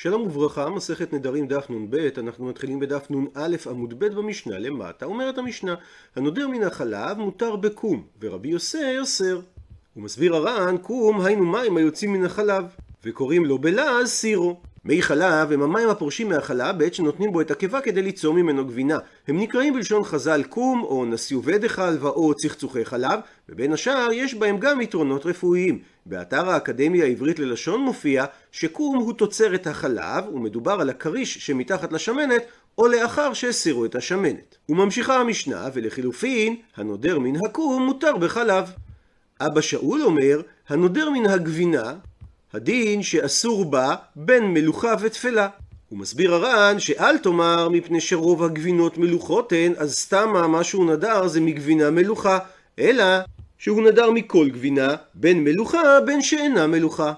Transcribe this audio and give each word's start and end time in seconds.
שלום 0.00 0.22
וברכה, 0.22 0.70
מסכת 0.70 1.12
נדרים 1.12 1.48
דף 1.48 1.70
נ"ב, 1.70 1.96
אנחנו 2.18 2.46
מתחילים 2.46 2.80
בדף 2.80 3.06
נ"א 3.10 3.56
עמוד 3.70 3.98
ב' 3.98 4.04
במשנה 4.04 4.58
למטה, 4.58 5.06
אומרת 5.06 5.38
המשנה, 5.38 5.74
הנודר 6.16 6.48
מן 6.48 6.62
החלב 6.62 7.18
מותר 7.18 7.56
בקום, 7.56 8.02
ורבי 8.20 8.48
יוסי 8.48 8.98
אוסר. 8.98 9.40
הוא 9.94 10.04
מסביר 10.04 10.36
הר"ן, 10.36 10.76
קום 10.82 11.20
היינו 11.20 11.44
מים 11.44 11.76
היוצאים 11.76 12.12
מן 12.12 12.24
החלב, 12.24 12.64
וקוראים 13.04 13.44
לו 13.44 13.58
בלעז 13.58 14.08
סירו. 14.08 14.60
מי 14.84 15.02
חלב 15.02 15.52
הם 15.52 15.62
המים 15.62 15.88
הפורשים 15.88 16.28
מהחלב 16.28 16.78
בעת 16.78 16.94
שנותנים 16.94 17.32
בו 17.32 17.40
את 17.40 17.50
הקיבה 17.50 17.80
כדי 17.80 18.02
ליצור 18.02 18.34
ממנו 18.34 18.66
גבינה. 18.66 18.98
הם 19.28 19.38
נקראים 19.40 19.74
בלשון 19.74 20.04
חז"ל 20.04 20.42
קום, 20.42 20.82
או 20.82 21.04
נסיובי 21.04 21.58
דחלבה, 21.58 22.08
או 22.08 22.34
צחצוחי 22.34 22.84
חלב, 22.84 23.20
ובין 23.48 23.72
השאר 23.72 24.08
יש 24.12 24.34
בהם 24.34 24.58
גם 24.58 24.80
יתרונות 24.80 25.26
רפואיים. 25.26 25.78
באתר 26.06 26.50
האקדמיה 26.50 27.04
העברית 27.04 27.38
ללשון 27.38 27.80
מופיע 27.80 28.24
שקום 28.52 28.96
הוא 28.96 29.12
תוצרת 29.12 29.66
החלב, 29.66 30.24
ומדובר 30.34 30.72
על 30.80 30.90
הכריש 30.90 31.38
שמתחת 31.46 31.92
לשמנת, 31.92 32.42
או 32.78 32.86
לאחר 32.86 33.32
שהסירו 33.32 33.84
את 33.84 33.94
השמנת. 33.94 34.56
וממשיכה 34.68 35.20
המשנה, 35.20 35.68
ולחילופין, 35.74 36.56
הנודר 36.76 37.18
מן 37.18 37.44
הקום 37.46 37.82
מותר 37.86 38.16
בחלב. 38.16 38.70
אבא 39.40 39.60
שאול 39.60 40.02
אומר, 40.02 40.40
הנודר 40.68 41.10
מן 41.10 41.26
הגבינה, 41.26 41.94
הדין 42.54 43.02
שאסור 43.02 43.64
בה 43.64 43.94
בין 44.16 44.44
מלוכה 44.44 44.94
ותפלה. 45.00 45.48
הוא 45.88 45.98
מסביר 45.98 46.34
הר"ן 46.34 46.78
שאל 46.78 47.18
תאמר 47.18 47.68
מפני 47.68 48.00
שרוב 48.00 48.44
הגבינות 48.44 48.98
מלוכות 48.98 49.52
הן, 49.52 49.72
אז 49.76 49.94
סתם 49.94 50.32
מה 50.48 50.64
שהוא 50.64 50.92
נדר 50.92 51.28
זה 51.28 51.40
מגבינה 51.40 51.90
מלוכה, 51.90 52.38
אלא 52.78 53.04
שהוא 53.58 53.82
נדר 53.82 54.10
מכל 54.10 54.48
גבינה, 54.50 54.94
בין 55.14 55.44
מלוכה 55.44 56.00
בין 56.06 56.22
שאינה 56.22 56.66
מלוכה. 56.66 57.12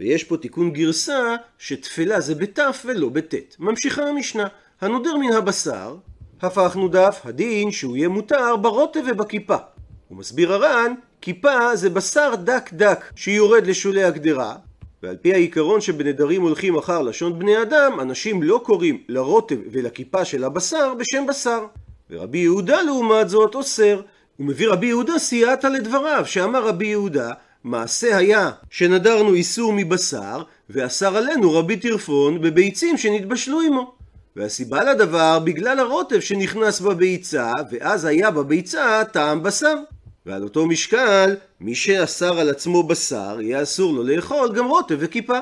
ויש 0.00 0.24
פה 0.24 0.36
תיקון 0.36 0.70
גרסה 0.72 1.36
שתפלה 1.58 2.20
זה 2.20 2.34
בתף 2.34 2.82
ולא 2.86 3.08
בטית. 3.08 3.56
ממשיכה 3.58 4.02
המשנה, 4.02 4.46
הנודר 4.80 5.16
מן 5.16 5.32
הבשר, 5.32 5.96
הפכנו 6.42 6.88
דף 6.88 7.20
הדין 7.24 7.70
שהוא 7.70 7.96
יהיה 7.96 8.08
מותר 8.08 8.56
ברוטב 8.56 9.00
ובכיפה. 9.06 9.56
הוא 10.08 10.18
מסביר 10.18 10.52
הר"ן, 10.52 10.92
כיפה 11.20 11.76
זה 11.76 11.90
בשר 11.90 12.34
דק 12.34 12.70
דק 12.72 13.04
שיורד 13.16 13.66
לשולי 13.66 14.04
הגדרה, 14.04 14.56
ועל 15.02 15.16
פי 15.16 15.32
העיקרון 15.34 15.80
שבנדרים 15.80 16.42
הולכים 16.42 16.76
אחר 16.76 17.02
לשון 17.02 17.38
בני 17.38 17.62
אדם, 17.62 18.00
אנשים 18.00 18.42
לא 18.42 18.60
קוראים 18.64 19.02
לרוטב 19.08 19.56
ולכיפה 19.72 20.24
של 20.24 20.44
הבשר 20.44 20.94
בשם 20.94 21.26
בשר. 21.26 21.64
ורבי 22.10 22.38
יהודה 22.38 22.82
לעומת 22.82 23.28
זאת 23.28 23.54
אוסר. 23.54 24.00
הוא 24.36 24.46
מביא 24.46 24.68
רבי 24.68 24.86
יהודה 24.86 25.18
סייעתא 25.18 25.66
לדבריו, 25.66 26.22
שאמר 26.26 26.66
רבי 26.66 26.86
יהודה, 26.86 27.32
מעשה 27.64 28.16
היה 28.16 28.50
שנדרנו 28.70 29.34
איסור 29.34 29.72
מבשר, 29.72 30.42
ואסר 30.70 31.16
עלינו 31.16 31.52
רבי 31.52 31.76
טרפון 31.76 32.40
בביצים 32.40 32.96
שנתבשלו 32.96 33.60
עמו. 33.60 33.94
והסיבה 34.36 34.84
לדבר 34.84 35.38
בגלל 35.38 35.78
הרוטב 35.78 36.20
שנכנס 36.20 36.80
בביצה, 36.80 37.52
ואז 37.70 38.04
היה 38.04 38.30
בביצה 38.30 39.02
טעם 39.12 39.42
בשר. 39.42 39.74
ועל 40.26 40.42
אותו 40.42 40.66
משקל, 40.66 41.36
מי 41.60 41.74
שאסר 41.74 42.40
על 42.40 42.50
עצמו 42.50 42.82
בשר, 42.82 43.38
יהיה 43.40 43.62
אסור 43.62 43.94
לו 43.94 44.02
לאכול 44.02 44.52
גם 44.54 44.66
רוטב 44.66 44.96
וכיפה. 44.98 45.38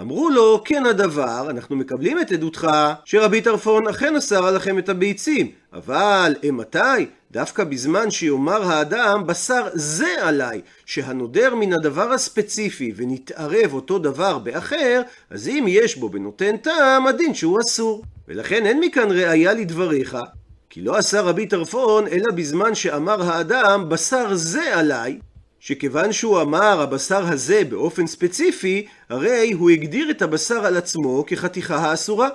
אמרו 0.00 0.30
לו, 0.30 0.62
כן 0.64 0.86
הדבר, 0.86 1.46
אנחנו 1.50 1.76
מקבלים 1.76 2.20
את 2.20 2.32
עדותך 2.32 2.68
שרבי 3.04 3.40
טרפון 3.40 3.88
אכן 3.88 4.16
אסר 4.16 4.46
עליכם 4.46 4.78
את 4.78 4.88
הביצים, 4.88 5.50
אבל 5.72 6.34
אימתי? 6.42 7.06
דווקא 7.30 7.64
בזמן 7.64 8.10
שיאמר 8.10 8.72
האדם, 8.72 9.26
בשר 9.26 9.68
זה 9.74 10.14
עליי, 10.20 10.60
שהנודר 10.86 11.54
מן 11.54 11.72
הדבר 11.72 12.12
הספציפי 12.12 12.92
ונתערב 12.96 13.72
אותו 13.72 13.98
דבר 13.98 14.38
באחר, 14.38 15.02
אז 15.30 15.48
אם 15.48 15.64
יש 15.68 15.96
בו 15.96 16.08
בנותן 16.08 16.56
טעם, 16.56 17.06
הדין 17.06 17.34
שהוא 17.34 17.60
אסור. 17.60 18.04
ולכן 18.28 18.66
אין 18.66 18.80
מכאן 18.80 19.10
ראייה 19.10 19.52
לדבריך, 19.54 20.16
כי 20.70 20.82
לא 20.82 20.96
עשה 20.96 21.20
רבי 21.20 21.46
טרפון, 21.46 22.06
אלא 22.06 22.32
בזמן 22.34 22.74
שאמר 22.74 23.22
האדם, 23.22 23.88
בשר 23.88 24.34
זה 24.34 24.76
עליי, 24.76 25.18
שכיוון 25.60 26.12
שהוא 26.12 26.40
אמר 26.40 26.80
הבשר 26.80 27.28
הזה 27.28 27.62
באופן 27.68 28.06
ספציפי, 28.06 28.86
הרי 29.08 29.52
הוא 29.52 29.70
הגדיר 29.70 30.10
את 30.10 30.22
הבשר 30.22 30.66
על 30.66 30.76
עצמו 30.76 31.24
כחתיכה 31.26 31.76
האסורה. 31.76 32.28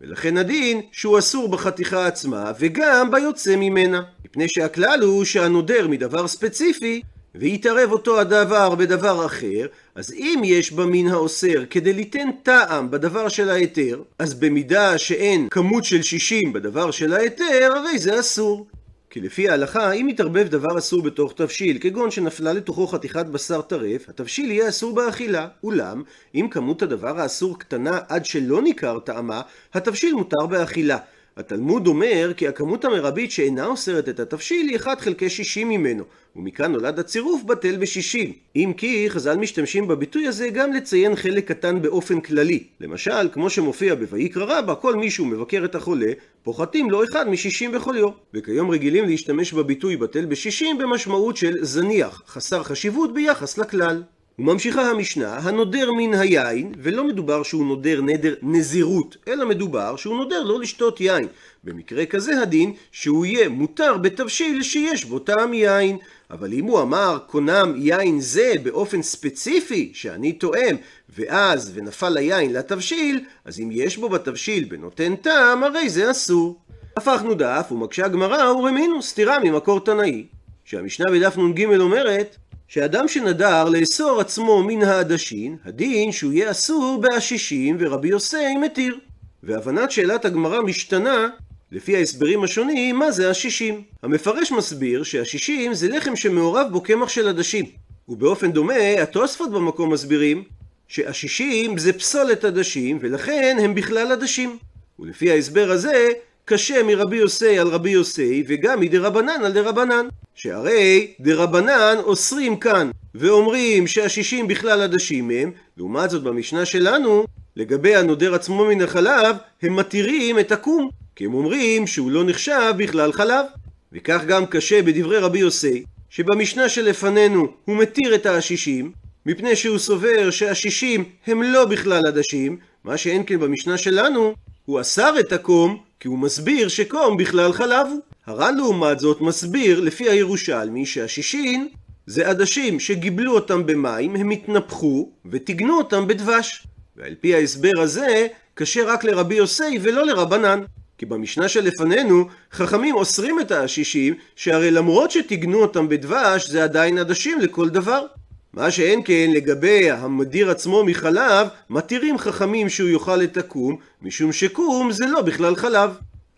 ולכן 0.00 0.36
הדין 0.36 0.80
שהוא 0.92 1.18
אסור 1.18 1.48
בחתיכה 1.48 2.06
עצמה 2.06 2.52
וגם 2.58 3.10
ביוצא 3.10 3.56
ממנה. 3.56 4.02
מפני 4.24 4.48
שהכלל 4.48 5.00
הוא 5.02 5.24
שהנודר 5.24 5.88
מדבר 5.88 6.28
ספציפי 6.28 7.02
ויתערב 7.34 7.92
אותו 7.92 8.20
הדבר 8.20 8.74
בדבר 8.74 9.26
אחר, 9.26 9.66
אז 9.94 10.12
אם 10.12 10.42
יש 10.44 10.72
במין 10.72 11.08
האוסר 11.08 11.64
כדי 11.70 11.92
ליתן 11.92 12.28
טעם 12.42 12.90
בדבר 12.90 13.28
של 13.28 13.50
ההיתר, 13.50 14.02
אז 14.18 14.34
במידה 14.34 14.98
שאין 14.98 15.48
כמות 15.50 15.84
של 15.84 16.02
60 16.02 16.52
בדבר 16.52 16.90
של 16.90 17.12
ההיתר, 17.12 17.72
הרי 17.76 17.98
זה 17.98 18.20
אסור. 18.20 18.66
כי 19.10 19.20
לפי 19.20 19.48
ההלכה, 19.48 19.92
אם 19.92 20.08
יתערבב 20.08 20.48
דבר 20.48 20.78
אסור 20.78 21.02
בתוך 21.02 21.32
תבשיל, 21.36 21.78
כגון 21.80 22.10
שנפלה 22.10 22.52
לתוכו 22.52 22.86
חתיכת 22.86 23.26
בשר 23.26 23.60
טרף, 23.60 24.08
התבשיל 24.08 24.50
יהיה 24.50 24.68
אסור 24.68 24.94
באכילה. 24.94 25.48
אולם, 25.64 26.02
אם 26.34 26.48
כמות 26.50 26.82
הדבר 26.82 27.20
האסור 27.20 27.58
קטנה 27.58 28.00
עד 28.08 28.24
שלא 28.24 28.62
ניכר 28.62 28.98
טעמה, 28.98 29.40
התבשיל 29.74 30.14
מותר 30.14 30.46
באכילה. 30.46 30.98
התלמוד 31.38 31.86
אומר 31.86 32.32
כי 32.36 32.48
הכמות 32.48 32.84
המרבית 32.84 33.30
שאינה 33.30 33.66
אוסרת 33.66 34.08
את 34.08 34.20
התבשיל 34.20 34.68
היא 34.68 34.76
1 34.76 35.00
חלקי 35.00 35.30
60 35.30 35.68
ממנו, 35.68 36.04
ומכאן 36.36 36.72
נולד 36.72 36.98
הצירוף 36.98 37.42
בטל 37.42 37.76
ב-60. 37.76 38.32
אם 38.56 38.72
כי 38.76 39.10
חז"ל 39.10 39.36
משתמשים 39.36 39.88
בביטוי 39.88 40.26
הזה 40.26 40.48
גם 40.48 40.72
לציין 40.72 41.16
חלק 41.16 41.48
קטן 41.48 41.82
באופן 41.82 42.20
כללי. 42.20 42.64
למשל, 42.80 43.28
כמו 43.32 43.50
שמופיע 43.50 43.94
בויקרא 43.94 44.58
רבא, 44.58 44.74
כל 44.74 44.96
מי 44.96 45.10
שהוא 45.10 45.26
מבקר 45.26 45.64
את 45.64 45.74
החולה, 45.74 46.12
פוחתים 46.42 46.90
לו 46.90 47.04
אחד 47.04 47.28
מ-60 47.28 47.74
בכל 47.74 47.94
יום. 47.98 48.12
וכיום 48.34 48.70
רגילים 48.70 49.04
להשתמש 49.04 49.52
בביטוי 49.52 49.96
בטל 49.96 50.26
ב-60 50.26 50.64
במשמעות 50.78 51.36
של 51.36 51.54
זניח, 51.60 52.22
חסר 52.26 52.62
חשיבות 52.62 53.14
ביחס 53.14 53.58
לכלל. 53.58 54.02
וממשיכה 54.38 54.90
המשנה, 54.90 55.36
הנודר 55.36 55.92
מן 55.92 56.14
היין, 56.14 56.72
ולא 56.78 57.04
מדובר 57.04 57.42
שהוא 57.42 57.66
נודר 57.66 58.00
נדר 58.00 58.34
נזירות, 58.42 59.16
אלא 59.28 59.48
מדובר 59.48 59.96
שהוא 59.96 60.16
נודר 60.16 60.42
לא 60.42 60.60
לשתות 60.60 61.00
יין. 61.00 61.26
במקרה 61.64 62.06
כזה 62.06 62.42
הדין 62.42 62.72
שהוא 62.92 63.26
יהיה 63.26 63.48
מותר 63.48 63.96
בתבשיל 63.96 64.62
שיש 64.62 65.04
בו 65.04 65.18
טעם 65.18 65.54
יין. 65.54 65.96
אבל 66.30 66.52
אם 66.52 66.64
הוא 66.64 66.80
אמר 66.82 67.18
קונם 67.26 67.74
יין 67.76 68.20
זה 68.20 68.52
באופן 68.62 69.02
ספציפי 69.02 69.90
שאני 69.94 70.32
תואם, 70.32 70.76
ואז 71.16 71.72
ונפל 71.74 72.16
היין 72.16 72.52
לתבשיל, 72.52 73.24
אז 73.44 73.60
אם 73.60 73.68
יש 73.72 73.96
בו 73.96 74.08
בתבשיל 74.08 74.64
בנותן 74.64 75.16
טעם, 75.16 75.64
הרי 75.64 75.88
זה 75.88 76.10
אסור. 76.10 76.60
הפכנו 76.96 77.34
דף 77.34 77.68
ומקשה 77.70 78.04
הגמרא 78.04 78.52
ורמינו 78.52 79.02
סתירה 79.02 79.38
ממקור 79.38 79.80
תנאי. 79.80 80.26
שהמשנה 80.64 81.10
בדף 81.10 81.36
נ"ג 81.38 81.64
אומרת 81.80 82.36
שאדם 82.68 83.08
שנדר 83.08 83.64
לאסור 83.64 84.20
עצמו 84.20 84.62
מן 84.62 84.82
העדשין, 84.82 85.56
הדין 85.64 86.12
שהוא 86.12 86.32
יהיה 86.32 86.50
אסור 86.50 87.00
בעשישים 87.00 87.76
ורבי 87.80 88.08
יוסי 88.08 88.56
מתיר. 88.56 88.98
והבנת 89.42 89.90
שאלת 89.90 90.24
הגמרא 90.24 90.60
משתנה 90.60 91.28
לפי 91.72 91.96
ההסברים 91.96 92.44
השונים 92.44 92.98
מה 92.98 93.10
זה 93.10 93.30
השישים. 93.30 93.82
המפרש 94.02 94.52
מסביר 94.52 95.02
שהשישים 95.02 95.74
זה 95.74 95.88
לחם 95.88 96.16
שמעורב 96.16 96.66
בו 96.72 96.80
קמח 96.80 97.08
של 97.08 97.28
עדשים. 97.28 97.64
ובאופן 98.08 98.52
דומה 98.52 99.02
התוספות 99.02 99.52
במקום 99.52 99.92
מסבירים 99.92 100.44
שהשישים 100.88 101.78
זה 101.78 101.92
פסולת 101.92 102.44
עדשים 102.44 102.98
ולכן 103.00 103.56
הם 103.60 103.74
בכלל 103.74 104.12
עדשים. 104.12 104.58
ולפי 104.98 105.30
ההסבר 105.30 105.70
הזה 105.70 106.08
קשה 106.48 106.82
מרבי 106.82 107.16
יוסי 107.16 107.58
על 107.58 107.68
רבי 107.68 107.90
יוסי 107.90 108.44
וגם 108.46 108.80
מדרבנן 108.80 109.44
על 109.44 109.52
דרבנן. 109.52 110.06
שהרי 110.34 111.14
דרבנן 111.20 111.94
אוסרים 111.98 112.56
כאן 112.56 112.90
ואומרים 113.14 113.86
שהשישים 113.86 114.48
בכלל 114.48 114.82
עדשים 114.82 115.30
הם, 115.30 115.50
לעומת 115.76 116.10
זאת 116.10 116.22
במשנה 116.22 116.64
שלנו, 116.64 117.24
לגבי 117.56 117.96
הנודר 117.96 118.34
עצמו 118.34 118.64
מן 118.64 118.82
החלב, 118.82 119.36
הם 119.62 119.76
מתירים 119.76 120.38
את 120.38 120.52
הקום, 120.52 120.88
כי 121.16 121.24
הם 121.24 121.34
אומרים 121.34 121.86
שהוא 121.86 122.10
לא 122.10 122.24
נחשב 122.24 122.72
בכלל 122.76 123.12
חלב. 123.12 123.44
וכך 123.92 124.24
גם 124.28 124.46
קשה 124.46 124.82
בדברי 124.82 125.18
רבי 125.18 125.38
יוסי, 125.38 125.84
שבמשנה 126.10 126.68
שלפנינו 126.68 127.48
הוא 127.64 127.76
מתיר 127.76 128.14
את 128.14 128.26
השישים, 128.26 128.92
מפני 129.26 129.56
שהוא 129.56 129.78
סובר 129.78 130.30
שהשישים 130.30 131.04
הם 131.26 131.42
לא 131.42 131.64
בכלל 131.64 132.06
עדשים, 132.06 132.58
מה 132.84 132.96
שאין 132.96 133.22
כן 133.26 133.40
במשנה 133.40 133.78
שלנו, 133.78 134.34
הוא 134.64 134.80
אסר 134.80 135.20
את 135.20 135.32
הקום, 135.32 135.87
כי 136.00 136.08
הוא 136.08 136.18
מסביר 136.18 136.68
שקום 136.68 137.16
בכלל 137.16 137.52
חלב 137.52 137.86
הוא. 137.86 138.00
הר"ן 138.26 138.56
לעומת 138.56 138.98
זאת 138.98 139.20
מסביר 139.20 139.80
לפי 139.80 140.08
הירושלמי 140.08 140.86
שהשישין 140.86 141.68
זה 142.06 142.28
עדשים 142.28 142.80
שגיבלו 142.80 143.34
אותם 143.34 143.66
במים, 143.66 144.16
הם 144.16 144.30
התנפחו 144.30 145.10
וטיגנו 145.30 145.78
אותם 145.78 146.06
בדבש. 146.06 146.66
ועל 146.96 147.14
פי 147.20 147.34
ההסבר 147.34 147.80
הזה, 147.80 148.26
קשה 148.54 148.84
רק 148.84 149.04
לרבי 149.04 149.34
יוסי 149.34 149.78
ולא 149.82 150.06
לרבנן. 150.06 150.62
כי 150.98 151.06
במשנה 151.06 151.48
שלפנינו, 151.48 152.28
חכמים 152.52 152.94
אוסרים 152.94 153.40
את 153.40 153.50
העשישים, 153.50 154.14
שהרי 154.36 154.70
למרות 154.70 155.10
שטיגנו 155.10 155.62
אותם 155.62 155.88
בדבש, 155.88 156.50
זה 156.50 156.64
עדיין 156.64 156.98
עדשים 156.98 157.40
לכל 157.40 157.68
דבר. 157.68 158.06
מה 158.52 158.70
שאין 158.70 159.00
כן 159.04 159.30
לגבי 159.34 159.90
המדיר 159.90 160.50
עצמו 160.50 160.84
מחלב, 160.84 161.48
מתירים 161.70 162.18
חכמים 162.18 162.68
שהוא 162.68 162.88
יאכל 162.88 163.22
את 163.22 163.36
הקום, 163.36 163.76
משום 164.02 164.32
שקום 164.32 164.92
זה 164.92 165.06
לא 165.06 165.22
בכלל 165.22 165.56
חלב. 165.56 165.90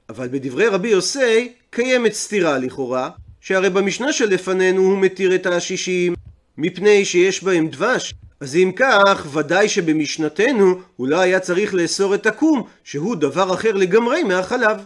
אבל 0.08 0.28
בדברי 0.28 0.66
רבי 0.66 0.88
יוסי 0.88 1.52
קיימת 1.70 2.12
סתירה 2.12 2.58
לכאורה, 2.58 3.10
שהרי 3.40 3.70
במשנה 3.70 4.12
שלפנינו 4.12 4.82
הוא 4.82 4.98
מתיר 4.98 5.34
את 5.34 5.46
העשישים, 5.46 6.14
מפני 6.58 7.04
שיש 7.04 7.44
בהם 7.44 7.68
דבש. 7.68 8.14
אז 8.40 8.56
אם 8.56 8.72
כך, 8.76 9.26
ודאי 9.32 9.68
שבמשנתנו 9.68 10.80
הוא 10.96 11.08
לא 11.08 11.20
היה 11.20 11.40
צריך 11.40 11.74
לאסור 11.74 12.14
את 12.14 12.26
הקום, 12.26 12.62
שהוא 12.84 13.16
דבר 13.16 13.54
אחר 13.54 13.72
לגמרי 13.72 14.22
מהחלב. 14.22 14.76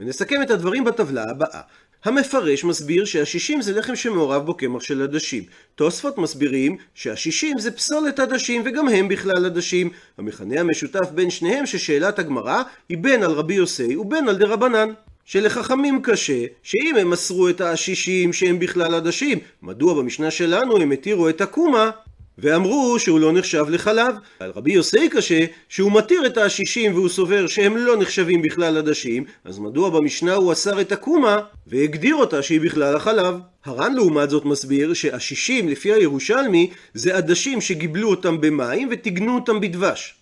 ונסכם 0.00 0.42
את 0.42 0.50
הדברים 0.50 0.84
בטבלה 0.84 1.24
הבאה. 1.30 1.60
המפרש 2.04 2.64
מסביר 2.64 3.04
שהשישים 3.04 3.62
זה 3.62 3.78
לחם 3.78 3.96
שמעורב 3.96 4.46
בו 4.46 4.54
קמח 4.54 4.82
של 4.82 5.02
עדשים. 5.02 5.42
תוספות 5.74 6.18
מסבירים 6.18 6.76
שהשישים 6.94 7.58
זה 7.58 7.70
פסולת 7.70 8.18
עדשים 8.18 8.62
וגם 8.64 8.88
הם 8.88 9.08
בכלל 9.08 9.46
עדשים. 9.46 9.90
המכנה 10.18 10.60
המשותף 10.60 11.10
בין 11.14 11.30
שניהם 11.30 11.66
ששאלת 11.66 12.18
הגמרא 12.18 12.62
היא 12.88 12.98
בין 12.98 13.22
על 13.22 13.30
רבי 13.30 13.54
יוסי 13.54 13.96
ובין 13.96 14.28
על 14.28 14.36
דרבנן. 14.36 14.88
שלחכמים 15.24 16.02
קשה, 16.02 16.44
שאם 16.62 16.96
הם 16.96 17.10
מסרו 17.10 17.48
את 17.48 17.60
העשישים 17.60 18.32
שהם 18.32 18.58
בכלל 18.58 18.94
עדשים, 18.94 19.38
מדוע 19.62 19.94
במשנה 19.94 20.30
שלנו 20.30 20.76
הם 20.76 20.90
התירו 20.90 21.28
את 21.28 21.40
הקומה 21.40 21.90
ואמרו 22.38 22.98
שהוא 22.98 23.20
לא 23.20 23.32
נחשב 23.32 23.64
לחלב. 23.68 24.14
על 24.40 24.52
רבי 24.56 24.72
יוסי 24.72 25.08
קשה 25.08 25.44
שהוא 25.68 25.92
מתיר 25.92 26.26
את 26.26 26.36
העשישים 26.36 26.94
והוא 26.94 27.08
סובר 27.08 27.46
שהם 27.46 27.76
לא 27.76 27.96
נחשבים 27.96 28.42
בכלל 28.42 28.78
עדשים, 28.78 29.24
אז 29.44 29.58
מדוע 29.58 29.90
במשנה 29.90 30.34
הוא 30.34 30.52
אסר 30.52 30.80
את 30.80 30.92
הקומה 30.92 31.40
והגדיר 31.66 32.14
אותה 32.14 32.42
שהיא 32.42 32.60
בכלל 32.60 32.96
החלב? 32.96 33.34
הר"ן 33.64 33.94
לעומת 33.94 34.30
זאת 34.30 34.44
מסביר 34.44 34.94
שהשישים 34.94 35.68
לפי 35.68 35.92
הירושלמי 35.92 36.70
זה 36.94 37.16
עדשים 37.16 37.60
שגיבלו 37.60 38.10
אותם 38.10 38.40
במים 38.40 38.88
וטיגנו 38.90 39.34
אותם 39.34 39.60
בדבש. 39.60 40.14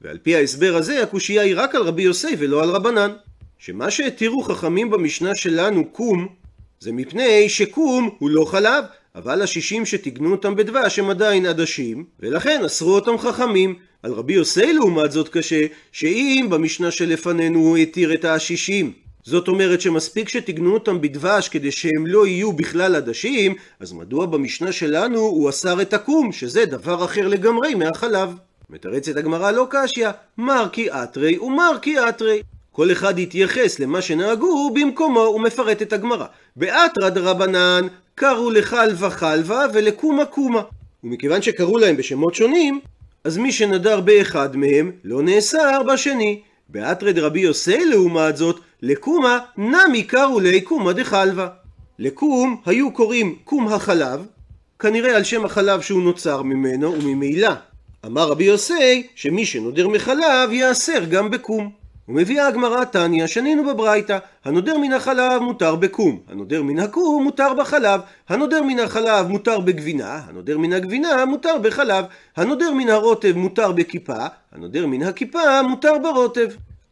ועל 0.00 0.18
פי 0.18 0.36
ההסבר 0.36 0.76
הזה 0.76 1.02
הקושייה 1.02 1.42
היא 1.42 1.54
רק 1.56 1.74
על 1.74 1.82
רבי 1.82 2.02
יוסי 2.02 2.36
ולא 2.38 2.62
על 2.62 2.70
רבנן. 2.70 3.10
שמה 3.58 3.90
שהתירו 3.90 4.42
חכמים 4.42 4.90
במשנה 4.90 5.34
שלנו 5.34 5.84
קום 5.84 6.28
זה 6.80 6.92
מפני 6.92 7.48
שקום 7.48 8.10
הוא 8.18 8.30
לא 8.30 8.44
חלב 8.44 8.84
אבל 9.14 9.42
השישים 9.42 9.86
שטיגנו 9.86 10.30
אותם 10.30 10.56
בדבש 10.56 10.98
הם 10.98 11.10
עדיין 11.10 11.46
עדשים, 11.46 12.04
ולכן 12.20 12.64
אסרו 12.64 12.94
אותם 12.94 13.18
חכמים. 13.18 13.74
על 14.02 14.12
רבי 14.12 14.32
יוסי 14.32 14.72
לעומת 14.72 15.12
זאת 15.12 15.28
קשה, 15.28 15.66
שאם 15.92 16.46
במשנה 16.50 16.90
שלפנינו 16.90 17.58
הוא 17.58 17.76
התיר 17.76 18.14
את 18.14 18.24
השישים, 18.24 18.92
זאת 19.24 19.48
אומרת 19.48 19.80
שמספיק 19.80 20.28
שטיגנו 20.28 20.74
אותם 20.74 21.00
בדבש 21.00 21.48
כדי 21.48 21.70
שהם 21.70 22.06
לא 22.06 22.26
יהיו 22.26 22.52
בכלל 22.52 22.96
עדשים, 22.96 23.54
אז 23.80 23.92
מדוע 23.92 24.26
במשנה 24.26 24.72
שלנו 24.72 25.18
הוא 25.18 25.50
אסר 25.50 25.82
את 25.82 25.92
הקום, 25.92 26.32
שזה 26.32 26.64
דבר 26.64 27.04
אחר 27.04 27.28
לגמרי 27.28 27.74
מהחלב? 27.74 28.34
מתרצת 28.70 29.16
הגמרא 29.16 29.50
לא 29.50 29.66
קשיא, 29.70 30.08
מר 30.38 30.66
כי 30.72 30.90
אתרי 30.90 31.38
ומר 31.38 31.78
כי 31.82 32.08
אתרי. 32.08 32.42
כל 32.72 32.92
אחד 32.92 33.18
יתייחס 33.18 33.78
למה 33.78 34.02
שנהגו 34.02 34.70
במקומו 34.74 35.32
ומפרט 35.36 35.82
את 35.82 35.92
הגמרא. 35.92 36.26
באתרא 36.56 37.08
דרבנן 37.08 37.86
קראו 38.14 38.50
לחלבה 38.50 39.10
חלבה 39.10 39.66
ולקומה 39.74 40.24
קומה. 40.24 40.62
ומכיוון 41.04 41.42
שקראו 41.42 41.78
להם 41.78 41.96
בשמות 41.96 42.34
שונים, 42.34 42.80
אז 43.24 43.38
מי 43.38 43.52
שנדר 43.52 44.00
באחד 44.00 44.56
מהם 44.56 44.92
לא 45.04 45.22
נאסר 45.22 45.82
בשני. 45.92 46.40
באתרא 46.68 47.12
דרבי 47.12 47.40
יוסי 47.40 47.84
לעומת 47.84 48.36
זאת, 48.36 48.60
לקומה 48.82 49.38
נמי 49.56 50.02
קראו 50.02 50.40
לי 50.40 50.60
קומה 50.60 50.92
דחלבה. 50.92 51.48
לקום 51.98 52.60
היו 52.66 52.92
קוראים 52.92 53.36
קום 53.44 53.68
החלב, 53.68 54.26
כנראה 54.78 55.16
על 55.16 55.24
שם 55.24 55.44
החלב 55.44 55.80
שהוא 55.80 56.02
נוצר 56.02 56.42
ממנו 56.42 56.92
וממילא. 56.92 57.50
אמר 58.06 58.28
רבי 58.28 58.44
יוסי 58.44 59.06
שמי 59.14 59.46
שנודר 59.46 59.88
מחלב 59.88 60.52
יאסר 60.52 61.04
גם 61.04 61.30
בקום. 61.30 61.83
ומביאה 62.08 62.46
הגמרא 62.48 62.84
תניא, 62.84 63.26
שנינו 63.26 63.64
בברייתא, 63.64 64.18
הנודר 64.44 64.78
מן 64.78 64.92
החלב 64.92 65.42
מותר 65.42 65.76
בקום, 65.76 66.20
הנודר 66.28 66.62
מן 66.62 66.78
הקום 66.78 67.24
מותר 67.24 67.54
בחלב, 67.54 68.00
הנודר 68.28 68.62
מן 68.62 68.78
החלב 68.78 69.28
מותר 69.28 69.60
בגבינה, 69.60 70.20
הנודר 70.28 70.58
מן 70.58 70.72
הגבינה 70.72 71.24
מותר 71.24 71.58
בחלב, 71.62 72.04
הנודר 72.36 72.72
מן 72.72 72.88
הרוטב 72.88 73.36
מותר 73.36 73.72
בכיפה, 73.72 74.26
הנודר 74.52 74.86
מן 74.86 75.02
הכיפה 75.02 75.62
מותר 75.62 75.98
ברוטב. 76.02 76.48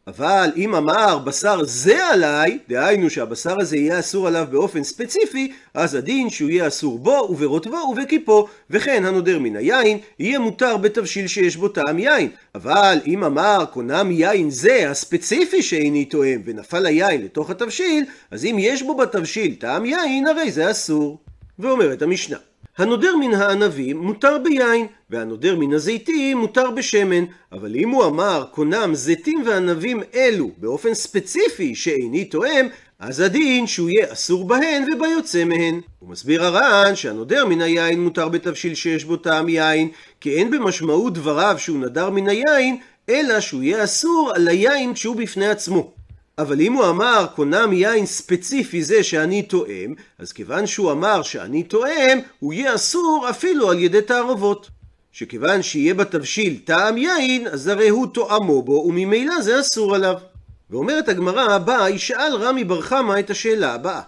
אבל 0.07 0.51
אם 0.55 0.75
אמר 0.75 1.17
בשר 1.17 1.63
זה 1.63 2.07
עליי, 2.07 2.57
דהיינו 2.69 3.09
שהבשר 3.09 3.59
הזה 3.59 3.77
יהיה 3.77 3.99
אסור 3.99 4.27
עליו 4.27 4.47
באופן 4.51 4.83
ספציפי, 4.83 5.51
אז 5.73 5.95
הדין 5.95 6.29
שהוא 6.29 6.49
יהיה 6.49 6.67
אסור 6.67 6.99
בו 6.99 7.27
וברוטבו 7.29 7.75
ובכיפו, 7.75 8.47
וכן 8.69 9.05
הנודר 9.05 9.39
מן 9.39 9.55
היין, 9.55 9.97
יהיה 10.19 10.39
מותר 10.39 10.77
בתבשיל 10.77 11.27
שיש 11.27 11.55
בו 11.55 11.67
טעם 11.67 11.99
יין. 11.99 12.29
אבל 12.55 12.99
אם 13.07 13.23
אמר 13.23 13.65
קונם 13.73 14.11
יין 14.11 14.49
זה 14.49 14.89
הספציפי 14.89 15.63
שאיני 15.63 16.05
תואם, 16.05 16.41
ונפל 16.45 16.85
היין 16.85 17.21
לתוך 17.21 17.49
התבשיל, 17.49 18.05
אז 18.31 18.45
אם 18.45 18.55
יש 18.59 18.83
בו 18.83 18.95
בתבשיל 18.95 19.55
טעם 19.55 19.85
יין, 19.85 20.27
הרי 20.27 20.51
זה 20.51 20.71
אסור. 20.71 21.17
ואומרת 21.59 22.01
המשנה 22.01 22.37
הנודר 22.77 23.15
מן 23.15 23.33
הענבים 23.33 23.97
מותר 23.97 24.37
ביין, 24.43 24.87
והנודר 25.09 25.55
מן 25.55 25.73
הזיתים 25.73 26.37
מותר 26.37 26.71
בשמן, 26.71 27.25
אבל 27.51 27.75
אם 27.75 27.89
הוא 27.89 28.05
אמר 28.05 28.45
קונם 28.51 28.91
זיתים 28.93 29.43
וענבים 29.45 30.03
אלו 30.15 30.51
באופן 30.57 30.93
ספציפי 30.93 31.75
שאיני 31.75 32.25
תואם, 32.25 32.67
אז 32.99 33.19
הדין 33.19 33.67
שהוא 33.67 33.89
יהיה 33.89 34.13
אסור 34.13 34.47
בהן 34.47 34.83
וביוצא 34.93 35.43
מהן. 35.43 35.81
הוא 35.99 36.09
מסביר 36.09 36.45
הר"ן 36.45 36.95
שהנודר 36.95 37.45
מן 37.45 37.61
היין 37.61 38.03
מותר 38.03 38.29
בתבשיל 38.29 38.75
שיש 38.75 39.03
בו 39.03 39.17
טעם 39.17 39.49
יין, 39.49 39.89
כי 40.21 40.37
אין 40.37 40.51
במשמעות 40.51 41.13
דבריו 41.13 41.55
שהוא 41.57 41.77
נדר 41.77 42.09
מן 42.09 42.29
היין, 42.29 42.77
אלא 43.09 43.39
שהוא 43.39 43.63
יהיה 43.63 43.83
אסור 43.83 44.31
על 44.35 44.47
היין 44.47 44.93
כשהוא 44.93 45.15
בפני 45.15 45.47
עצמו. 45.47 45.93
אבל 46.37 46.61
אם 46.61 46.73
הוא 46.73 46.89
אמר 46.89 47.25
קונם 47.35 47.73
יין 47.73 48.05
ספציפי 48.05 48.83
זה 48.83 49.03
שאני 49.03 49.41
תואם, 49.41 49.93
אז 50.19 50.31
כיוון 50.31 50.67
שהוא 50.67 50.91
אמר 50.91 51.21
שאני 51.21 51.63
תואם, 51.63 52.19
הוא 52.39 52.53
יהיה 52.53 52.75
אסור 52.75 53.27
אפילו 53.29 53.71
על 53.71 53.79
ידי 53.79 54.01
תערובות. 54.01 54.69
שכיוון 55.11 55.61
שיהיה 55.61 55.93
בתבשיל 55.93 56.59
טעם 56.65 56.97
יין, 56.97 57.47
אז 57.47 57.67
הרי 57.67 57.89
הוא 57.89 58.07
תואמו 58.07 58.61
בו, 58.61 58.85
וממילא 58.87 59.41
זה 59.41 59.59
אסור 59.59 59.95
עליו. 59.95 60.15
ואומרת 60.69 61.09
הגמרא 61.09 61.41
הבאה, 61.41 61.89
ישאל 61.89 62.35
רמי 62.35 62.63
בר 62.63 62.81
חמא 62.81 63.19
את 63.19 63.29
השאלה 63.29 63.73
הבאה. 63.73 64.01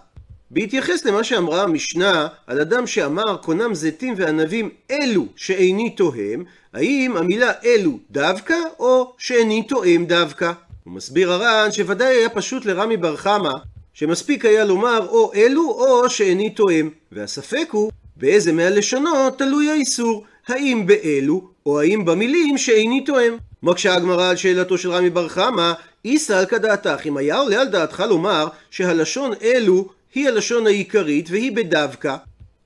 בהתייחס 0.50 1.04
למה 1.04 1.24
שאמרה 1.24 1.62
המשנה 1.62 2.28
על 2.46 2.60
אדם 2.60 2.86
שאמר 2.86 3.36
קונם 3.36 3.74
זיתים 3.74 4.14
וענבים 4.16 4.70
אלו 4.90 5.26
שאיני 5.36 5.90
תואם, 5.90 6.44
האם 6.74 7.16
המילה 7.16 7.52
אלו 7.64 7.98
דווקא 8.10 8.56
או 8.78 9.14
שאיני 9.18 9.62
תואם 9.62 10.04
דווקא? 10.08 10.52
הוא 10.86 10.94
מסביר 10.94 11.32
הר"ן 11.32 11.72
שוודאי 11.72 12.16
היה 12.16 12.28
פשוט 12.28 12.64
לרמי 12.64 12.96
בר 12.96 13.16
חמא 13.16 13.52
שמספיק 13.94 14.44
היה 14.44 14.64
לומר 14.64 15.06
או 15.08 15.32
אלו 15.34 15.70
או 15.70 16.10
שאיני 16.10 16.50
תואם 16.50 16.90
והספק 17.12 17.68
הוא 17.70 17.92
באיזה 18.16 18.52
מהלשונות 18.52 19.38
תלוי 19.38 19.70
האיסור 19.70 20.24
האם 20.48 20.86
באלו 20.86 21.48
או 21.66 21.80
האם 21.80 22.04
במילים 22.04 22.58
שאיני 22.58 23.04
תואם 23.04 23.36
מקשה 23.62 23.94
הגמרא 23.94 24.28
על 24.30 24.36
שאלתו 24.36 24.78
של 24.78 24.90
רמי 24.90 25.10
בר 25.10 25.28
חמא 25.28 25.72
איסא 26.04 26.32
על 26.32 26.46
כדעתך 26.46 27.06
אם 27.06 27.16
היה 27.16 27.36
עולה 27.36 27.60
על 27.60 27.68
דעתך 27.68 28.04
לומר 28.08 28.48
שהלשון 28.70 29.32
אלו 29.42 29.88
היא 30.14 30.28
הלשון 30.28 30.66
העיקרית 30.66 31.30
והיא 31.30 31.56
בדווקא 31.56 32.16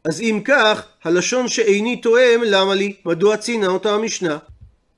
אז 0.04 0.20
אם 0.20 0.40
כך, 0.44 0.82
הלשון 1.04 1.48
שאיני 1.48 1.96
תואם, 1.96 2.42
למה 2.44 2.74
לי? 2.74 2.94
מדוע 3.04 3.36
ציינה 3.36 3.66
אותה 3.66 3.94
המשנה? 3.94 4.38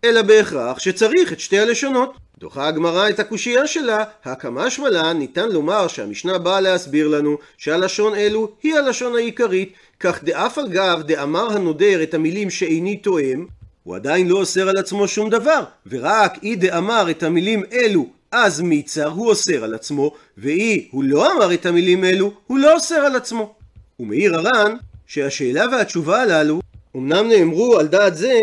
אלא 0.05 0.23
בהכרח 0.23 0.79
שצריך 0.79 1.33
את 1.33 1.41
שתי 1.41 1.59
הלשונות. 1.59 2.22
דוחה 2.43 2.69
הגמרא 2.69 3.09
את 3.09 3.21
הקושייה 3.21 3.67
שלה, 3.67 4.05
הקמה 4.25 4.71
שמלן 4.71 5.19
ניתן 5.19 5.49
לומר 5.49 5.89
שהמשנה 5.89 6.39
באה 6.39 6.61
להסביר 6.61 7.09
לנו 7.09 7.39
שהלשון 7.59 8.15
אלו 8.15 8.53
היא 8.63 8.75
הלשון 8.75 9.15
העיקרית, 9.15 9.73
כך 10.01 10.25
דאף 10.25 10.59
על 10.59 10.69
גב 10.69 11.03
דאמר 11.07 11.53
הנודר 11.53 12.03
את 12.03 12.15
המילים 12.15 12.51
שאיני 12.51 12.97
תואם, 12.97 13.47
הוא 13.83 13.97
עדיין 13.97 14.29
לא 14.29 14.37
אוסר 14.37 14.69
על 14.69 14.77
עצמו 14.79 15.09
שום 15.09 15.31
דבר, 15.31 15.65
ורק 15.87 16.39
אי 16.43 16.57
דאמר 16.57 17.11
את 17.11 17.23
המילים 17.23 17.63
אלו 17.73 18.07
אז 18.33 18.61
מיצר 18.61 19.09
הוא 19.09 19.29
אוסר 19.29 19.65
על 19.65 19.75
עצמו, 19.75 20.13
ואי 20.39 20.89
הוא 20.91 21.05
לא 21.05 21.33
אמר 21.33 21.55
את 21.55 21.67
המילים 21.67 22.05
אלו, 22.05 22.33
הוא 22.47 22.59
לא 22.59 22.75
אוסר 22.75 23.01
על 23.01 23.17
עצמו. 23.17 23.55
ומעיר 24.01 24.37
הר"ן 24.37 24.77
שהשאלה 25.07 25.65
והתשובה 25.73 26.23
הללו 26.23 26.61
אמנם 26.97 27.29
נאמרו 27.29 27.79
על 27.79 27.87
דעת 27.87 28.17
זה 28.17 28.39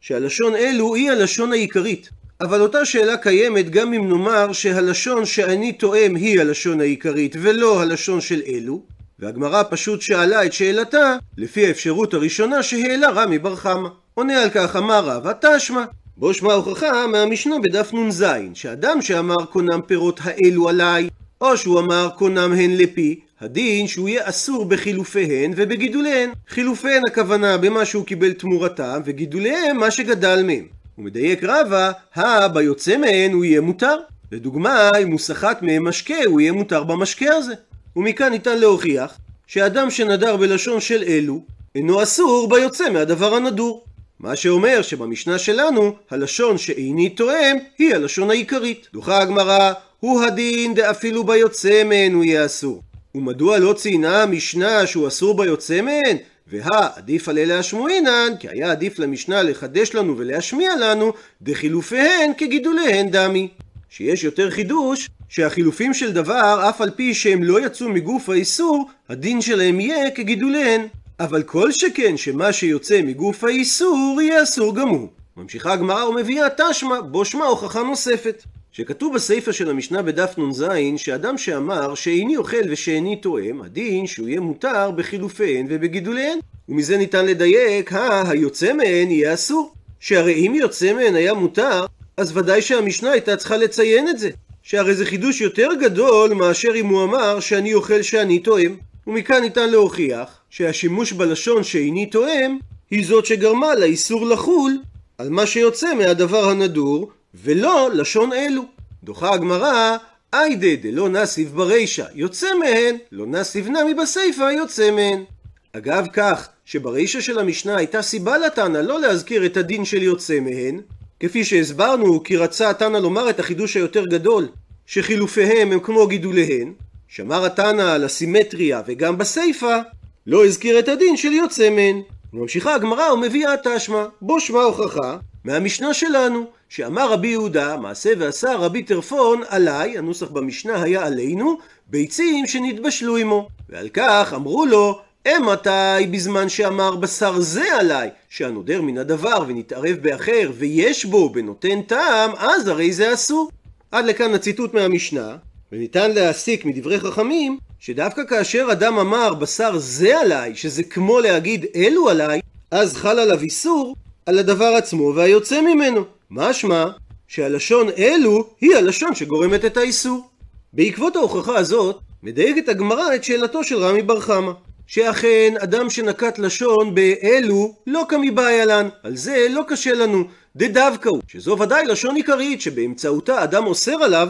שהלשון 0.00 0.54
אלו 0.54 0.94
היא 0.94 1.10
הלשון 1.10 1.52
העיקרית. 1.52 2.21
אבל 2.42 2.60
אותה 2.60 2.84
שאלה 2.84 3.16
קיימת 3.16 3.70
גם 3.70 3.92
אם 3.92 4.08
נאמר 4.08 4.52
שהלשון 4.52 5.24
שאני 5.24 5.72
תואם 5.72 6.14
היא 6.14 6.40
הלשון 6.40 6.80
העיקרית 6.80 7.36
ולא 7.42 7.82
הלשון 7.82 8.20
של 8.20 8.42
אלו, 8.46 8.82
והגמרא 9.18 9.62
פשוט 9.70 10.02
שאלה 10.02 10.44
את 10.46 10.52
שאלתה 10.52 11.16
לפי 11.38 11.66
האפשרות 11.66 12.14
הראשונה 12.14 12.62
שהעלה 12.62 13.10
רמי 13.10 13.38
בר 13.38 13.56
חמא. 13.56 13.88
עונה 14.14 14.42
על 14.42 14.50
כך 14.50 14.76
אמר 14.76 15.04
רבא 15.04 15.32
תשמע. 15.40 15.84
בו 16.16 16.34
שמע 16.34 16.52
הוכחה 16.52 17.06
מהמשנה 17.06 17.58
בדף 17.58 17.92
נ"ז, 17.92 18.24
שאדם 18.54 19.02
שאמר 19.02 19.44
קונם 19.44 19.80
פירות 19.86 20.20
האלו 20.22 20.68
עליי, 20.68 21.08
או 21.40 21.56
שהוא 21.56 21.80
אמר 21.80 22.08
קונם 22.18 22.52
הן 22.52 22.70
לפי, 22.70 23.20
הדין 23.40 23.86
שהוא 23.86 24.08
יהיה 24.08 24.28
אסור 24.28 24.64
בחילופיהן 24.64 25.52
ובגידוליהן. 25.56 26.30
חילופיהן 26.48 27.02
הכוונה 27.06 27.58
במה 27.58 27.84
שהוא 27.84 28.06
קיבל 28.06 28.32
תמורתם, 28.32 29.00
וגידוליהם 29.04 29.76
מה 29.76 29.90
שגדל 29.90 30.42
מהם. 30.46 30.81
הוא 30.96 31.04
מדייק 31.04 31.44
רבה, 31.44 31.92
הא 32.14 32.48
ביוצא 32.48 32.96
מהן 32.96 33.32
הוא 33.32 33.44
יהיה 33.44 33.60
מותר. 33.60 33.96
לדוגמה, 34.32 34.90
אם 35.02 35.10
הוא 35.10 35.18
סחט 35.18 35.62
מהם 35.62 35.88
משקה, 35.88 36.24
הוא 36.26 36.40
יהיה 36.40 36.52
מותר 36.52 36.84
במשקה 36.84 37.34
הזה. 37.34 37.54
ומכאן 37.96 38.28
ניתן 38.28 38.58
להוכיח 38.58 39.18
שאדם 39.46 39.90
שנדר 39.90 40.36
בלשון 40.36 40.80
של 40.80 41.02
אלו, 41.02 41.40
אינו 41.74 42.02
אסור 42.02 42.48
ביוצא 42.48 42.90
מהדבר 42.90 43.34
הנדור. 43.34 43.84
מה 44.20 44.36
שאומר 44.36 44.82
שבמשנה 44.82 45.38
שלנו, 45.38 45.92
הלשון 46.10 46.58
שאיני 46.58 47.08
תואם, 47.08 47.56
היא 47.78 47.94
הלשון 47.94 48.30
העיקרית. 48.30 48.88
דוחה 48.92 49.18
הגמרא, 49.18 49.72
הוא 50.00 50.22
הדין 50.22 50.74
דאפילו 50.74 51.24
ביוצא 51.24 51.84
מהן 51.84 52.12
הוא 52.12 52.24
יהיה 52.24 52.46
אסור. 52.46 52.82
ומדוע 53.14 53.58
לא 53.58 53.72
ציינה 53.72 54.22
המשנה 54.22 54.86
שהוא 54.86 55.08
אסור 55.08 55.36
ביוצא 55.36 55.80
מהן? 55.80 56.16
והא 56.46 56.88
עדיף 56.96 57.28
על 57.28 57.38
אלה 57.38 57.58
השמועינן, 57.58 58.32
כי 58.40 58.48
היה 58.48 58.70
עדיף 58.70 58.98
למשנה 58.98 59.42
לחדש 59.42 59.94
לנו 59.94 60.18
ולהשמיע 60.18 60.76
לנו, 60.76 61.12
דחילופיהן 61.42 62.32
כגידוליהן 62.38 63.10
דמי. 63.10 63.48
שיש 63.88 64.24
יותר 64.24 64.50
חידוש, 64.50 65.08
שהחילופים 65.28 65.94
של 65.94 66.12
דבר, 66.12 66.68
אף 66.68 66.80
על 66.80 66.90
פי 66.90 67.14
שהם 67.14 67.42
לא 67.42 67.66
יצאו 67.66 67.88
מגוף 67.88 68.28
האיסור, 68.28 68.90
הדין 69.08 69.40
שלהם 69.40 69.80
יהיה 69.80 70.10
כגידוליהן. 70.10 70.86
אבל 71.20 71.42
כל 71.42 71.72
שכן 71.72 72.16
שמה 72.16 72.52
שיוצא 72.52 73.02
מגוף 73.02 73.44
האיסור 73.44 74.18
יהיה 74.22 74.42
אסור 74.42 74.76
גם 74.76 74.88
הוא. 74.88 75.08
ממשיכה 75.36 75.72
הגמרא 75.72 76.04
ומביאה 76.04 76.46
תשמע, 76.50 77.00
בו 77.00 77.24
שמע 77.24 77.44
הוכחה 77.44 77.82
נוספת. 77.82 78.42
שכתוב 78.72 79.14
בסיפא 79.14 79.52
של 79.52 79.70
המשנה 79.70 80.02
בדף 80.02 80.38
נ"ז, 80.38 80.64
שאדם 80.96 81.38
שאמר 81.38 81.94
שאיני 81.94 82.36
אוכל 82.36 82.70
ושאיני 82.70 83.16
תואם, 83.16 83.62
הדין 83.62 84.06
שהוא 84.06 84.28
יהיה 84.28 84.40
מותר 84.40 84.90
בחילופיהן 84.90 85.66
ובגידוליהן. 85.68 86.38
ומזה 86.68 86.96
ניתן 86.96 87.26
לדייק, 87.26 87.92
הא, 87.92 88.30
היוצא 88.30 88.72
מהן 88.72 89.10
יהיה 89.10 89.34
אסור. 89.34 89.72
שהרי 90.00 90.34
אם 90.34 90.54
יוצא 90.54 90.92
מהן 90.92 91.14
היה 91.14 91.34
מותר, 91.34 91.86
אז 92.16 92.36
ודאי 92.36 92.62
שהמשנה 92.62 93.10
הייתה 93.10 93.36
צריכה 93.36 93.56
לציין 93.56 94.08
את 94.08 94.18
זה. 94.18 94.30
שהרי 94.62 94.94
זה 94.94 95.06
חידוש 95.06 95.40
יותר 95.40 95.68
גדול 95.80 96.34
מאשר 96.34 96.72
אם 96.74 96.86
הוא 96.86 97.04
אמר 97.04 97.40
שאני 97.40 97.74
אוכל 97.74 98.02
שאני 98.02 98.38
תואם. 98.38 98.76
ומכאן 99.06 99.42
ניתן 99.42 99.70
להוכיח 99.70 100.40
שהשימוש 100.50 101.12
בלשון 101.12 101.62
שאיני 101.62 102.06
תואם 102.06 102.58
היא 102.90 103.06
זאת 103.06 103.26
שגרמה 103.26 103.74
לאיסור 103.74 104.26
לחול 104.26 104.78
על 105.18 105.28
מה 105.30 105.46
שיוצא 105.46 105.94
מהדבר 105.94 106.48
הנדור 106.48 107.10
ולא 107.34 107.90
לשון 107.94 108.32
אלו. 108.32 108.62
דוחה 109.04 109.34
הגמרא 109.34 109.96
איידה 110.32 110.76
דלא 110.82 111.08
נסיב 111.08 111.52
ברישא 111.54 112.04
יוצא 112.14 112.46
מהן, 112.60 112.96
לא 113.12 113.26
נסיב 113.26 113.68
נמי 113.68 113.94
בסיפא 113.94 114.42
יוצא 114.42 114.90
מהן. 114.90 115.24
אגב 115.72 116.06
כך 116.12 116.48
שברישא 116.64 117.20
של 117.20 117.38
המשנה 117.38 117.76
הייתה 117.76 118.02
סיבה 118.02 118.38
לתנא 118.38 118.78
לא 118.78 119.00
להזכיר 119.00 119.46
את 119.46 119.56
הדין 119.56 119.84
של 119.84 120.02
יוצא 120.02 120.40
מהן, 120.40 120.80
כפי 121.20 121.44
שהסברנו 121.44 122.22
כי 122.22 122.36
רצה 122.36 122.70
התנא 122.70 122.96
לומר 122.96 123.30
את 123.30 123.40
החידוש 123.40 123.76
היותר 123.76 124.06
גדול, 124.06 124.48
שחילופיהם 124.86 125.72
הם 125.72 125.80
כמו 125.80 126.06
גידוליהן, 126.06 126.72
שמר 127.08 127.44
התנא 127.44 127.82
על 127.82 128.04
הסימטריה 128.04 128.82
וגם 128.86 129.18
בסיפא, 129.18 129.80
לא 130.26 130.46
הזכיר 130.46 130.78
את 130.78 130.88
הדין 130.88 131.16
של 131.16 131.32
יוצא 131.32 131.70
מהן. 131.70 132.02
ממשיכה 132.32 132.74
הגמרא 132.74 133.12
ומביאה 133.12 133.54
תשמע, 133.64 134.04
בו 134.20 134.40
שמע 134.40 134.60
הוכחה 134.60 135.16
מהמשנה 135.44 135.94
שלנו, 135.94 136.44
שאמר 136.68 137.12
רבי 137.12 137.28
יהודה, 137.28 137.76
מעשה 137.76 138.12
ועשה 138.18 138.56
רבי 138.56 138.82
טרפון 138.82 139.42
עליי, 139.48 139.98
הנוסח 139.98 140.28
במשנה 140.30 140.82
היה 140.82 141.06
עלינו, 141.06 141.58
ביצים 141.86 142.46
שנתבשלו 142.46 143.16
עמו. 143.16 143.48
ועל 143.68 143.88
כך 143.88 144.32
אמרו 144.36 144.66
לו, 144.66 145.00
אמתי 145.28 146.06
בזמן 146.10 146.48
שאמר 146.48 146.96
בשר 146.96 147.40
זה 147.40 147.76
עליי, 147.78 148.10
שהנודר 148.28 148.82
מן 148.82 148.98
הדבר 148.98 149.44
ונתערב 149.46 149.96
באחר 150.02 150.50
ויש 150.58 151.04
בו 151.04 151.28
בנותן 151.28 151.82
טעם, 151.82 152.30
אז 152.38 152.68
הרי 152.68 152.92
זה 152.92 153.14
אסור. 153.14 153.50
עד 153.90 154.04
לכאן 154.04 154.34
הציטוט 154.34 154.74
מהמשנה, 154.74 155.36
וניתן 155.72 156.10
להסיק 156.10 156.64
מדברי 156.64 157.00
חכמים, 157.00 157.58
שדווקא 157.80 158.22
כאשר 158.28 158.68
אדם 158.72 158.98
אמר 158.98 159.34
בשר 159.34 159.78
זה 159.78 160.20
עליי, 160.20 160.54
שזה 160.54 160.82
כמו 160.82 161.20
להגיד 161.20 161.66
אלו 161.76 162.08
עליי, 162.08 162.40
אז 162.70 162.96
חל 162.96 163.18
עליו 163.18 163.40
איסור 163.40 163.96
על 164.26 164.38
הדבר 164.38 164.74
עצמו 164.78 165.12
והיוצא 165.14 165.60
ממנו. 165.60 166.04
משמע 166.30 166.84
שהלשון 167.28 167.88
אלו 167.98 168.46
היא 168.60 168.76
הלשון 168.76 169.14
שגורמת 169.14 169.64
את 169.64 169.76
האיסור. 169.76 170.28
בעקבות 170.72 171.16
ההוכחה 171.16 171.56
הזאת, 171.56 171.98
מדייקת 172.22 172.68
הגמרא 172.68 173.14
את 173.14 173.24
שאלתו 173.24 173.64
של 173.64 173.76
רמי 173.76 174.02
בר 174.02 174.20
חמא. 174.20 174.52
שאכן 174.86 175.54
אדם 175.58 175.90
שנקט 175.90 176.38
לשון 176.38 176.94
באלו 176.94 177.74
לא 177.86 178.04
כמבעיה 178.08 178.64
לן, 178.64 178.88
על 179.02 179.16
זה 179.16 179.46
לא 179.50 179.62
קשה 179.68 179.92
לנו, 179.92 180.24
דדווקא 180.56 181.08
הוא, 181.08 181.20
שזו 181.28 181.58
ודאי 181.58 181.86
לשון 181.86 182.16
עיקרית 182.16 182.60
שבאמצעותה 182.60 183.44
אדם 183.44 183.66
אוסר 183.66 184.02
עליו 184.02 184.28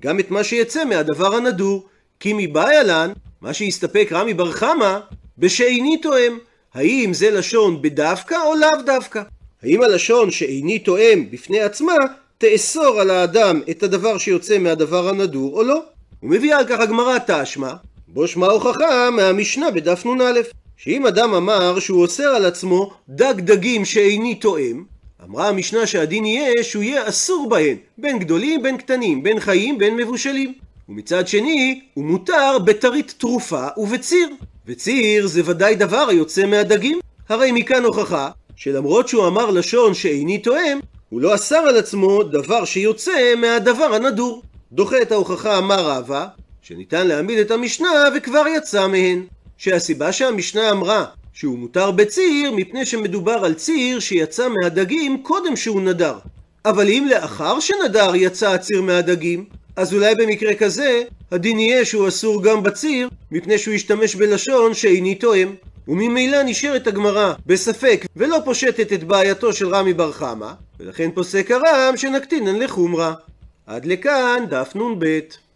גם 0.00 0.20
את 0.20 0.30
מה 0.30 0.44
שיצא 0.44 0.84
מהדבר 0.84 1.34
הנדור, 1.34 1.86
כי 2.20 2.32
מבעיה 2.36 2.82
לן, 2.82 3.12
מה 3.40 3.52
שהסתפק 3.52 4.08
רמי 4.12 4.34
בר 4.34 4.52
חמא, 4.52 4.98
בשאיני 5.38 5.96
תואם, 5.96 6.38
האם 6.74 7.10
זה 7.14 7.30
לשון 7.30 7.82
בדווקא 7.82 8.34
או 8.46 8.54
לאו 8.54 8.82
דווקא? 8.86 9.22
האם 9.64 9.82
הלשון 9.82 10.30
שאיני 10.30 10.78
תואם 10.78 11.24
בפני 11.30 11.60
עצמה 11.60 11.94
תאסור 12.38 13.00
על 13.00 13.10
האדם 13.10 13.60
את 13.70 13.82
הדבר 13.82 14.18
שיוצא 14.18 14.58
מהדבר 14.58 15.08
הנדור 15.08 15.56
או 15.56 15.62
לא? 15.62 15.82
הוא 16.20 16.30
מביא 16.30 16.54
על 16.54 16.64
כך 16.66 16.80
הגמרא 16.80 17.18
תשמע, 17.26 17.72
בו 18.08 18.28
שמע 18.28 18.46
הוכחה 18.46 19.10
מהמשנה 19.10 19.70
בדף 19.70 20.06
נ"א, 20.06 20.40
שאם 20.76 21.06
אדם 21.06 21.34
אמר 21.34 21.78
שהוא 21.78 22.02
אוסר 22.02 22.28
על 22.28 22.44
עצמו 22.44 22.90
דג 23.08 23.34
דגים 23.36 23.84
שאיני 23.84 24.34
תואם, 24.34 24.84
אמרה 25.24 25.48
המשנה 25.48 25.86
שהדין 25.86 26.24
יהיה 26.24 26.62
שהוא 26.62 26.82
יהיה 26.82 27.08
אסור 27.08 27.48
בהן, 27.48 27.76
בין 27.98 28.18
גדולים 28.18 28.62
בין 28.62 28.76
קטנים, 28.76 29.22
בין 29.22 29.40
חיים 29.40 29.78
בין 29.78 29.96
מבושלים. 29.96 30.52
ומצד 30.88 31.28
שני, 31.28 31.80
הוא 31.94 32.04
מותר 32.04 32.58
בטרית 32.58 33.14
תרופה 33.18 33.66
ובציר. 33.76 34.28
וציר 34.66 35.26
זה 35.26 35.42
ודאי 35.44 35.74
דבר 35.74 36.06
היוצא 36.08 36.46
מהדגים. 36.46 36.98
הרי 37.28 37.52
מכאן 37.52 37.84
הוכחה 37.84 38.30
שלמרות 38.56 39.08
שהוא 39.08 39.26
אמר 39.26 39.50
לשון 39.50 39.94
שאיני 39.94 40.38
תואם, 40.38 40.80
הוא 41.08 41.20
לא 41.20 41.34
אסר 41.34 41.56
על 41.56 41.76
עצמו 41.76 42.22
דבר 42.22 42.64
שיוצא 42.64 43.34
מהדבר 43.36 43.94
הנדור. 43.94 44.42
דוחה 44.72 45.02
את 45.02 45.12
ההוכחה 45.12 45.58
אמר 45.58 45.90
רבא, 45.90 46.26
שניתן 46.62 47.06
להעמיד 47.06 47.38
את 47.38 47.50
המשנה 47.50 48.08
וכבר 48.16 48.44
יצא 48.56 48.86
מהן. 48.86 49.24
שהסיבה 49.58 50.12
שהמשנה 50.12 50.70
אמרה 50.70 51.04
שהוא 51.32 51.58
מותר 51.58 51.90
בציר 51.90 52.52
מפני 52.52 52.86
שמדובר 52.86 53.44
על 53.44 53.54
ציר 53.54 54.00
שיצא 54.00 54.48
מהדגים 54.48 55.22
קודם 55.22 55.56
שהוא 55.56 55.80
נדר. 55.80 56.18
אבל 56.64 56.88
אם 56.88 57.06
לאחר 57.10 57.60
שנדר 57.60 58.14
יצא 58.14 58.50
הציר 58.52 58.82
מהדגים, 58.82 59.44
אז 59.76 59.94
אולי 59.94 60.14
במקרה 60.14 60.54
כזה 60.54 61.02
הדין 61.32 61.58
יהיה 61.58 61.84
שהוא 61.84 62.08
אסור 62.08 62.42
גם 62.42 62.62
בציר 62.62 63.08
מפני 63.30 63.58
שהוא 63.58 63.74
השתמש 63.74 64.14
בלשון 64.14 64.74
שאיני 64.74 65.14
תואם. 65.14 65.54
וממילא 65.88 66.42
נשארת 66.42 66.86
הגמרא 66.86 67.34
בספק 67.46 68.06
ולא 68.16 68.38
פושטת 68.44 68.92
את 68.92 69.04
בעייתו 69.04 69.52
של 69.52 69.74
רמי 69.74 69.92
בר 69.92 70.12
חמא, 70.12 70.52
ולכן 70.80 71.10
פוסק 71.14 71.50
הרם 71.50 71.96
שנקטינן 71.96 72.58
לחומרה. 72.58 73.14
עד 73.66 73.86
לכאן 73.86 74.44
דף 74.50 74.72
נ"ב 74.74 75.18